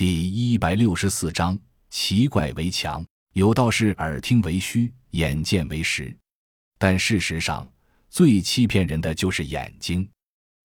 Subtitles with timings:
[0.00, 1.58] 第一百六十四章：
[1.90, 3.04] 奇怪为强，
[3.34, 6.16] 有道是耳听为虚，眼见为实。
[6.78, 7.70] 但事实上，
[8.08, 10.08] 最欺骗人的就是眼睛，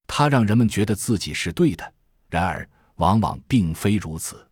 [0.07, 1.93] 它让人们觉得自己是对的。
[2.29, 4.49] 然而，往往并非如此。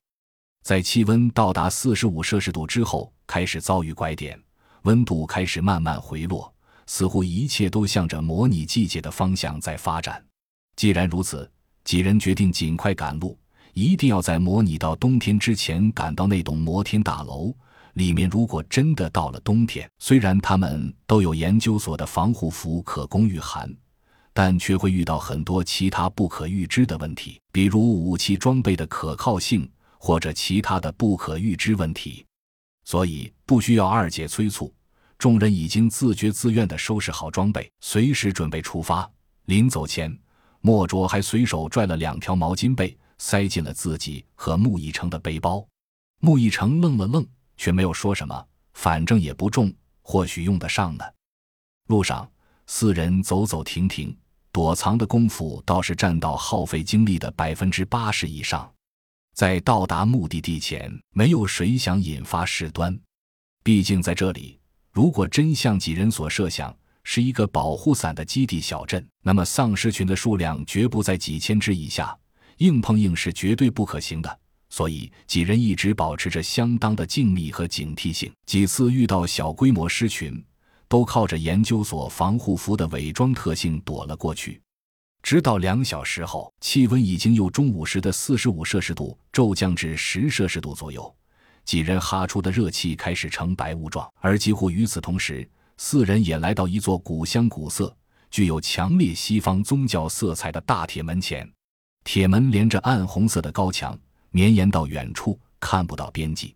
[0.66, 4.38] 在气温到达四十五摄氏度之后，开始遭遇拐点，
[4.82, 6.54] 温度开始慢慢回落，
[6.88, 10.22] 似乎一切都向着模拟季节的方向在发展。
[10.76, 11.50] 既然如此，
[11.86, 13.40] 几人决定尽快赶路，
[13.74, 17.54] 一定要在模拟到冬天之前赶到那栋摩天大楼
[17.94, 18.30] 里面。
[18.30, 23.70] 如果真的到了冬天，虽然他们都有研究所的防护服可供御寒，
[24.34, 29.70] 但却会遇到很多其他不可预知的问题，比如武器装备的可靠性。
[30.06, 32.26] 或者其他的不可预知问题，
[32.84, 34.70] 所以不需要二姐催促，
[35.18, 39.10] 众人已经自觉自愿地收拾好装备，随时准备出发。
[39.46, 40.14] 临走前，
[40.60, 45.66] 莫卓还随手拽了两条毛巾被，塞进了自己和穆一成的背包。
[46.20, 51.06] 穆一成愣了愣，却没有说什么，反正也不重，或许用得上呢。
[51.88, 52.30] 路上，
[52.68, 54.14] 四人走走停停，
[54.52, 58.70] 躲藏的功夫倒是占到耗费精力的百分之八十以上。
[59.34, 63.00] 在到达目的地前，没有谁想引发事端。
[63.64, 64.60] 毕竟在这里，
[64.92, 72.18] 如果真像几人所设想是一个保护伞的基地小镇，那么丧尸群的数量绝不在几千只以下，
[72.58, 74.40] 硬碰硬是绝对不可行的。
[74.70, 78.32] 所以几人一直保持着相当的静谧和警惕性。
[78.48, 80.44] 几次遇到小规模狮群，
[80.88, 84.60] 都靠着研究所防护服的伪装特性躲了过去。
[85.22, 91.16] 直到两小时后，气温已经由中午时的四十五摄氏度骤降至十摄氏度左右，
[91.64, 94.12] 几人哈出的热气开始呈白雾状。
[94.16, 97.96] 而几乎与此同时，四人也来到一座古香古色、
[98.32, 101.48] 具有强烈西方宗教色彩的大铁门前。
[102.04, 103.98] 铁门连着暗红色的高墙，
[104.32, 106.54] 绵延到远处，看不到边际。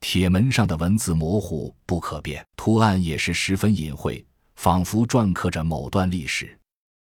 [0.00, 4.24] 铁门上的文字模糊不可辨，图案也是十分隐晦，
[4.56, 6.56] 仿佛篆刻着某段历史。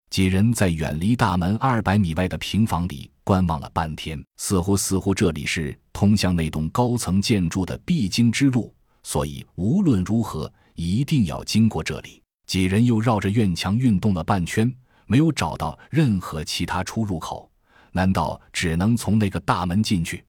[0.09, 12.23] 几人在远离大门二百米外的平房里观望了半天，似乎似乎这里是通向那栋高层建筑的必经之路，所以无论如何一定要经过这里。
[12.45, 14.73] 几人又绕着院墙运动了半圈，
[15.05, 17.51] 没有找到任何其他出入口。
[17.97, 20.23] 难道只能从那个大门进去？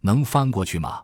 [0.00, 1.00] 能翻过去吗？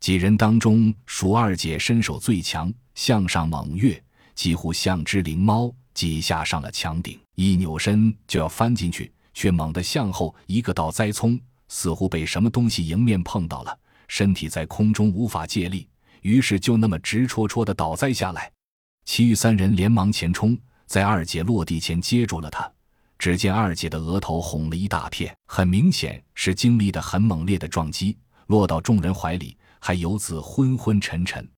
[0.00, 3.98] 几人当中，鼠二姐身手最强，向上猛跃，
[4.34, 5.74] 几乎像只灵猫。
[5.94, 15.88] 几下上了墙顶，一扭身就要翻进去，却猛地向后一个倒栽葱，似乎被什么东西迎面碰到了，身体在空中无法借力，
[16.20, 18.52] 于是就那么直戳戳的倒栽下来。
[19.06, 22.70] 其余三人连忙前冲，在二姐落地前接住了她。
[23.18, 28.16] 只见二姐的额头红了一大片，很明显是经历的很猛烈的撞击，
[28.46, 31.48] 落到众人怀里，还游自昏昏沉沉，